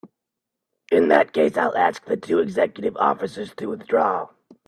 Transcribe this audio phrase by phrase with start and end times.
[0.91, 4.29] In that case I'll ask the two executive officers to withdraw.